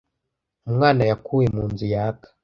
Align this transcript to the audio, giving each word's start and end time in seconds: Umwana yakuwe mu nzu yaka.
Umwana 0.69 1.01
yakuwe 1.09 1.45
mu 1.55 1.63
nzu 1.71 1.85
yaka. 1.93 2.27